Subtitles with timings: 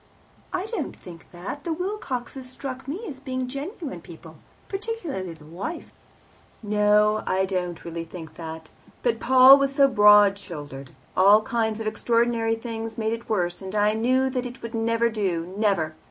[0.51, 1.63] ""I don't think that.
[1.63, 5.93] The Wilcoxes struck me as being genuine people, particularly the wife."
[6.63, 8.71] "No, I don't really think that.
[9.03, 13.75] But Paul was so broad shouldered; all kinds of extraordinary things made it worse, and
[13.75, 15.93] I knew that it would never do never.